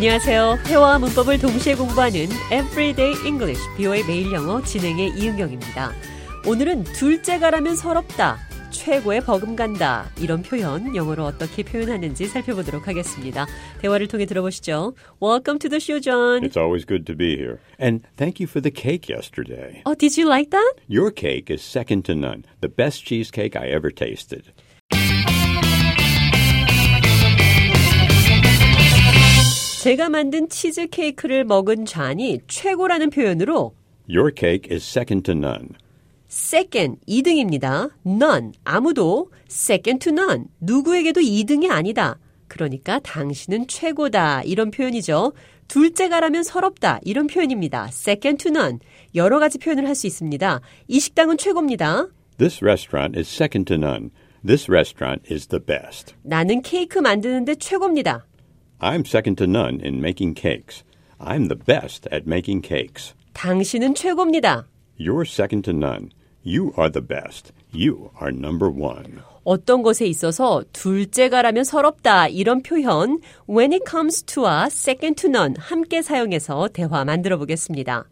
안녕하세요. 0.00 0.60
회화와 0.66 0.98
문법을 0.98 1.38
동시에 1.38 1.74
공부하는 1.74 2.28
Everyday 2.50 3.22
English, 3.22 3.60
BO의 3.76 4.02
매일 4.06 4.32
영어 4.32 4.62
진행의 4.62 5.10
이은경입니다. 5.10 5.92
오늘은 6.46 6.84
둘째가라면 6.84 7.76
서럽다, 7.76 8.38
최고의 8.70 9.20
버금간다 9.20 10.10
이런 10.18 10.40
표현 10.40 10.96
영어로 10.96 11.26
어떻게 11.26 11.62
표현하는지 11.62 12.28
살펴보도록 12.28 12.88
하겠습니다. 12.88 13.46
대화를 13.82 14.08
통해 14.08 14.24
들어보시죠. 14.24 14.94
Welcome 15.22 15.58
to 15.58 15.68
the 15.68 15.76
show, 15.76 16.00
John. 16.00 16.48
It's 16.48 16.56
always 16.56 16.86
good 16.86 17.04
to 17.04 17.14
be 17.14 17.36
here. 17.36 17.58
And 17.78 18.02
thank 18.16 18.40
you 18.40 18.48
for 18.48 18.62
the 18.62 18.72
cake 18.72 19.12
yesterday. 19.12 19.82
Oh, 19.84 19.94
did 19.94 20.18
you 20.18 20.26
like 20.26 20.48
that? 20.48 20.76
Your 20.88 21.12
cake 21.14 21.52
is 21.52 21.60
second 21.60 22.06
to 22.06 22.14
none. 22.14 22.46
The 22.62 22.72
best 22.74 23.04
cheesecake 23.04 23.54
I 23.54 23.68
ever 23.68 23.90
tasted. 23.90 24.54
제가 29.80 30.10
만든 30.10 30.50
치즈 30.50 30.88
케이크를 30.88 31.42
먹은 31.44 31.86
잔이 31.86 32.40
최고라는 32.46 33.08
표현으로 33.08 33.74
Your 34.14 34.30
cake 34.36 34.70
is 34.70 34.86
second 34.86 35.22
to 35.22 35.32
none. 35.32 35.68
second 36.28 37.00
2등입니다. 37.08 37.90
none 38.06 38.52
아무도 38.62 39.30
second 39.50 40.04
to 40.04 40.12
none 40.12 40.48
누구에게도 40.60 41.22
2등이 41.22 41.70
아니다. 41.70 42.18
그러니까 42.46 42.98
당신은 42.98 43.68
최고다 43.68 44.42
이런 44.42 44.70
표현이죠. 44.70 45.32
둘째가라면 45.68 46.42
서럽다 46.42 47.00
이런 47.02 47.26
표현입니다. 47.26 47.86
second 47.88 48.36
to 48.36 48.50
none 48.54 48.80
여러 49.14 49.38
가지 49.38 49.56
표현을 49.56 49.86
할 49.86 49.94
수 49.94 50.06
있습니다. 50.06 50.60
이 50.88 51.00
식당은 51.00 51.38
최고입니다. 51.38 52.08
This 52.36 52.62
restaurant 52.62 53.18
is 53.18 53.26
second 53.34 53.64
to 53.64 53.76
none. 53.82 54.10
This 54.46 54.70
restaurant 54.70 55.32
is 55.32 55.46
the 55.46 55.64
best. 55.64 56.14
나는 56.22 56.60
케이크 56.60 56.98
만드는데 56.98 57.54
최고입니다. 57.54 58.26
I'm 58.79 59.05
second 59.05 59.37
to 59.37 59.47
none 59.47 59.79
in 59.81 60.01
making 60.01 60.35
cakes. 60.35 60.83
I'm 61.19 61.47
the 61.47 61.55
best 61.55 62.07
at 62.11 62.27
making 62.27 62.61
cakes. 62.61 63.13
당신은 63.33 63.95
최고입니다. 63.95 64.65
You're 64.99 65.25
second 65.25 65.63
to 65.63 65.73
none. 65.73 66.11
You 66.43 66.73
are 66.77 66.91
the 66.91 67.05
best. 67.05 67.51
You 67.73 68.11
are 68.21 68.31
number 68.31 68.69
one. 68.69 69.19
어떤 69.43 69.83
것에 69.83 70.05
있어서 70.07 70.63
둘째가라면 70.73 71.63
서럽다 71.63 72.27
이런 72.27 72.63
표현 72.63 73.19
when 73.47 73.73
it 73.73 73.83
comes 73.87 74.23
to와 74.23 74.65
second 74.67 75.21
to 75.21 75.29
none 75.29 75.55
함께 75.59 76.01
사용해서 76.01 76.69
대화 76.73 77.05
만들어 77.05 77.37
보겠습니다. 77.37 78.05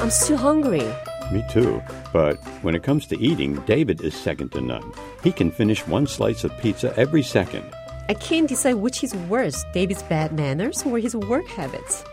I'm 0.00 0.08
still 0.08 0.40
hungry. 0.40 0.84
Me 1.32 1.42
too. 1.50 1.80
But 2.12 2.38
when 2.62 2.74
it 2.74 2.82
comes 2.84 3.06
to 3.08 3.16
eating, 3.18 3.60
David 3.66 4.04
is 4.04 4.14
second 4.14 4.52
to 4.52 4.60
none. 4.60 4.84
He 5.22 5.32
can 5.32 5.50
finish 5.50 5.86
one 5.88 6.06
slice 6.06 6.44
of 6.44 6.52
pizza 6.60 6.92
every 6.96 7.22
second. 7.22 7.64
I 8.09 8.15
can't 8.15 8.47
decide 8.47 8.73
which 8.73 9.03
is 9.03 9.15
worse, 9.29 9.63
David's 9.71 10.01
bad 10.09 10.33
manners 10.33 10.83
or 10.83 10.97
his 10.97 11.15
work 11.15 11.45
habits. 11.47 12.03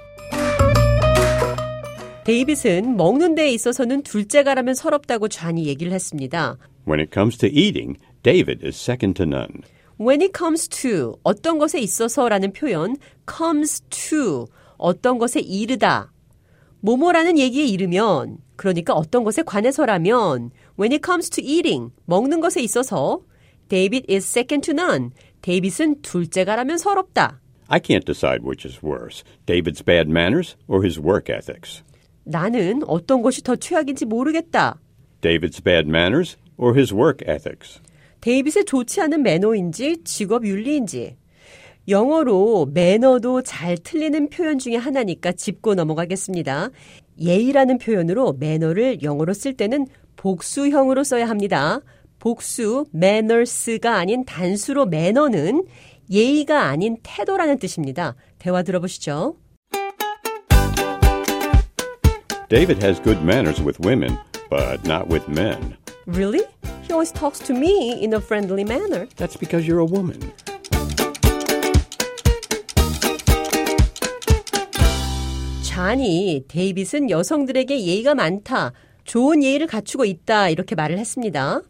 데이빗은 2.25 2.98
먹는 2.98 3.34
데에 3.34 3.50
있어서는 3.53 4.03
둘째가라면 4.03 4.75
서럽다고 4.75 5.28
잔이 5.28 5.64
얘기를 5.66 5.92
했습니다. 5.92 6.58
When 6.86 7.00
it 7.00 7.11
comes 7.14 7.38
to 7.38 7.48
eating, 7.48 7.97
David 8.22 8.62
is 8.62 8.77
second 8.77 9.14
to 9.14 9.25
none. 9.25 9.62
When 9.98 10.20
it 10.20 10.36
comes 10.36 10.69
to 10.69 11.16
어떤 11.22 11.56
것에 11.58 11.80
있어서라는 11.80 12.53
표현 12.53 12.97
comes 13.27 13.81
to 13.88 14.44
어떤 14.77 15.16
것에 15.16 15.41
이르다 15.41 16.12
뭐뭐라는 16.81 17.38
얘기에 17.38 17.64
이르면 17.64 18.36
그러니까 18.56 18.92
어떤 18.92 19.25
것에 19.25 19.42
관해서라면 19.42 20.50
when 20.78 20.92
it 20.92 21.00
comes 21.03 21.31
to 21.31 21.42
eating 21.42 21.91
먹는 22.05 22.41
것에 22.41 22.60
있어서 22.60 23.22
David 23.70 24.04
is 24.12 24.26
second 24.26 24.70
to 24.70 24.75
none 24.75 25.10
데이빗은 25.46 26.02
둘째가라면 26.02 26.76
서럽다 26.76 27.40
I 27.68 27.78
can't 27.78 28.04
decide 28.04 28.44
which 28.44 28.66
is 28.66 28.80
worse, 28.84 29.22
David's 29.46 29.84
bad 29.84 30.10
manners 30.10 30.56
or 30.66 30.84
his 30.84 30.98
work 31.00 31.32
ethics. 31.32 31.84
나는 32.24 32.82
어떤 32.88 33.22
것이 33.22 33.42
더 33.42 33.54
최악인지 33.54 34.06
모르겠다 34.06 34.80
David's 35.20 35.62
bad 35.62 35.88
manners 35.88 36.36
or 36.56 36.76
his 36.76 36.92
work 36.92 37.24
ethics. 37.32 37.80
데이빗의 38.22 38.64
좋지 38.64 39.00
않은 39.02 39.22
매너인지 39.22 40.02
직업 40.02 40.44
윤리인지 40.44 41.16
영어로 41.88 42.66
매너도 42.72 43.42
잘 43.42 43.78
틀리는 43.78 44.28
표현 44.30 44.58
중에 44.58 44.74
하나니까 44.74 45.30
짚고 45.30 45.76
넘어가겠습니다. 45.76 46.70
예의라는 47.20 47.78
표현으로 47.78 48.32
매너를 48.32 49.04
영어로 49.04 49.32
쓸 49.32 49.54
때는 49.54 49.86
복수형으로 50.16 51.04
써야 51.04 51.28
합니다. 51.28 51.82
복수 52.26 52.87
manners가 52.92 53.94
아닌 53.94 54.25
단수로 54.25 54.87
매너는 54.87 55.64
예의가 56.10 56.64
아닌 56.64 56.97
태도라는 57.04 57.60
뜻입니다. 57.60 58.16
대화 58.41 58.64
들어보시죠. 58.64 59.37
David 62.48 62.84
has 62.84 63.00
good 63.00 63.22
manners 63.22 63.62
with 63.62 63.78
women, 63.87 64.19
but 64.50 64.82
not 64.84 65.09
with 65.09 65.31
men. 65.31 65.76
Really? 66.09 66.42
He 66.82 66.91
always 66.91 67.12
talks 67.12 67.38
to 67.47 67.54
me 67.56 67.92
in 68.03 68.12
a 68.12 68.19
friendly 68.19 68.64
manner. 68.64 69.06
That's 69.14 69.38
because 69.38 69.64
you're 69.64 69.78
a 69.78 69.87
woman. 69.87 70.32
잔이 75.62 76.43
데이빗은 76.48 77.08
여성들에게 77.10 77.87
예의가 77.87 78.16
많다, 78.16 78.72
좋은 79.04 79.44
예의를 79.44 79.69
갖추고 79.69 80.04
있다 80.04 80.48
이렇게 80.48 80.75
말을 80.75 80.98
했습니다. 80.98 81.62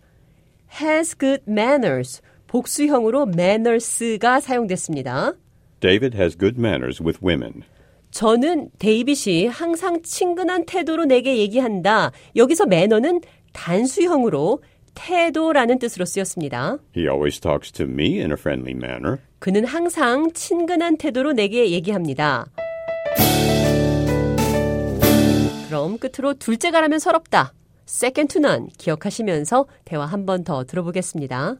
Has 0.81 1.17
good 1.17 1.43
manners 1.49 2.21
복수형으로 2.47 3.23
manners가 3.23 4.41
사용됐습니다. 4.41 5.33
David 5.81 6.17
has 6.17 6.37
good 6.39 6.59
manners 6.59 7.03
with 7.03 7.21
women. 7.25 7.63
저는 8.11 8.71
데이빗이 8.79 9.47
항상 9.47 10.01
친근한 10.03 10.65
태도로 10.65 11.05
내게 11.05 11.37
얘기한다. 11.39 12.13
여기서 12.35 12.67
매너는 12.67 13.21
단수형으로 13.53 14.63
태도라는 14.95 15.79
뜻으로 15.79 16.05
쓰였습니다. 16.07 16.79
He 16.97 17.07
always 17.07 17.39
talks 17.41 17.71
to 17.73 17.85
me 17.87 18.19
in 18.19 18.31
a 18.31 18.37
friendly 18.39 18.75
manner. 18.75 19.19
그는 19.39 19.65
항상 19.67 20.33
친근한 20.33 20.97
태도로 20.97 21.33
내게 21.33 21.71
얘기합니다. 21.71 22.47
그럼 25.69 25.99
끝으로 25.99 26.35
둘째 26.35 26.71
가라면 26.71 26.99
서럽다. 26.99 27.53
second 27.88 28.28
to 28.34 28.40
none 28.40 28.68
기억하시면서 28.78 29.66
대화 29.86 30.06
한 30.06 30.26
번 30.26 30.44
더 30.44 30.64
들어보겠습니다. 30.64 31.58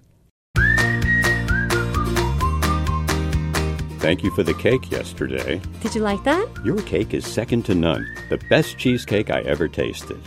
Thank 4.00 4.24
you 4.24 4.32
for 4.34 4.44
the 4.44 4.56
cake 4.56 4.90
yesterday. 4.92 5.62
Did 5.82 5.94
you 5.94 6.02
like 6.02 6.24
that? 6.24 6.48
Your 6.66 6.82
cake 6.82 7.14
is 7.14 7.24
second 7.24 7.66
to 7.68 7.76
none. 7.76 8.04
The 8.30 8.40
best 8.50 8.80
cheesecake 8.80 9.30
I 9.30 9.42
ever 9.42 9.68
tasted. 9.68 10.18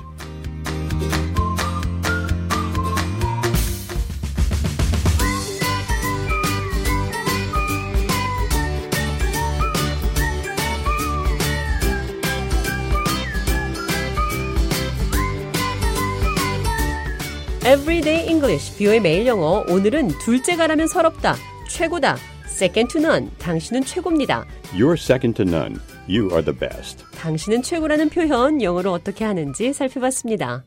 Everyday 17.65 18.25
English, 18.27 18.77
뷰의 18.77 19.01
매일 19.01 19.27
영어. 19.27 19.65
오늘은 19.67 20.07
둘째가라면 20.19 20.87
서럽다, 20.87 21.35
최고다, 21.69 22.17
second 22.45 22.93
to 22.93 23.01
none, 23.01 23.29
당신은 23.37 23.83
최고입니다. 23.83 24.45
You're 24.73 24.93
second 24.93 25.33
to 25.43 25.45
none. 25.45 25.77
You 26.07 26.29
are 26.31 26.43
the 26.43 26.57
best. 26.57 27.03
당신은 27.17 27.61
최고라는 27.61 28.09
표현 28.09 28.61
영어로 28.61 28.93
어떻게 28.93 29.25
하는지 29.25 29.73
살펴봤습니다. 29.73 30.63